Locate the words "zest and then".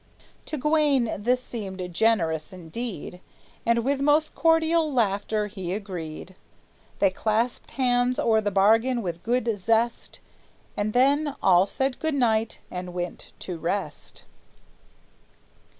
9.59-11.35